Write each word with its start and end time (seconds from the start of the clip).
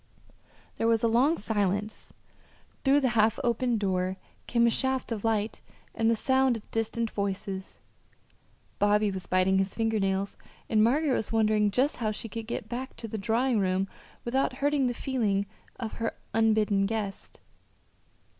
There 0.79 0.87
was 0.87 1.03
a 1.03 1.07
long 1.07 1.37
silence. 1.37 2.11
Through 2.83 3.01
the 3.01 3.09
half 3.09 3.37
open 3.43 3.77
door 3.77 4.17
came 4.47 4.65
a 4.65 4.71
shaft 4.71 5.11
of 5.11 5.23
light 5.23 5.61
and 5.93 6.09
the 6.09 6.15
sound 6.15 6.57
of 6.57 6.71
distant 6.71 7.11
voices. 7.11 7.77
Bobby 8.79 9.11
was 9.11 9.27
biting 9.27 9.59
his 9.59 9.75
finger 9.75 9.99
nails, 9.99 10.37
and 10.67 10.83
Margaret 10.83 11.13
was 11.13 11.31
wondering 11.31 11.69
just 11.69 11.97
how 11.97 12.09
she 12.09 12.27
could 12.27 12.47
get 12.47 12.67
back 12.67 12.95
to 12.95 13.07
the 13.07 13.19
drawing 13.19 13.59
room 13.59 13.87
without 14.25 14.53
hurting 14.53 14.87
the 14.87 14.95
feelings 14.95 15.45
of 15.79 15.93
her 16.01 16.15
unbidden 16.33 16.87
guest. 16.87 17.39